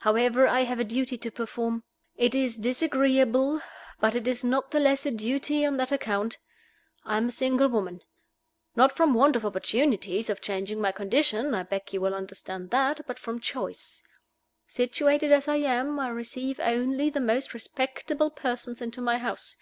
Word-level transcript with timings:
However, 0.00 0.46
I 0.46 0.64
have 0.64 0.78
a 0.78 0.84
duty 0.84 1.16
to 1.16 1.30
perform. 1.30 1.82
It 2.14 2.34
is 2.34 2.58
disagreeable, 2.58 3.62
but 3.98 4.14
it 4.14 4.28
is 4.28 4.44
not 4.44 4.70
the 4.70 4.80
less 4.80 5.06
a 5.06 5.10
duty 5.10 5.64
on 5.64 5.78
that 5.78 5.90
account. 5.90 6.36
I 7.06 7.16
am 7.16 7.28
a 7.28 7.30
single 7.30 7.68
woman; 7.68 8.02
not 8.76 8.94
from 8.94 9.14
want 9.14 9.34
of 9.34 9.46
opportunities 9.46 10.28
of 10.28 10.42
changing 10.42 10.78
my 10.78 10.92
condition 10.92 11.54
I 11.54 11.62
beg 11.62 11.90
you 11.94 12.02
will 12.02 12.12
understand 12.14 12.68
that 12.68 13.00
but 13.06 13.18
from 13.18 13.40
choice. 13.40 14.02
Situated 14.66 15.32
as 15.32 15.48
I 15.48 15.56
am, 15.56 15.98
I 15.98 16.08
receive 16.10 16.60
only 16.60 17.08
the 17.08 17.20
most 17.20 17.54
respectable 17.54 18.28
persons 18.28 18.82
into 18.82 19.00
my 19.00 19.16
house. 19.16 19.56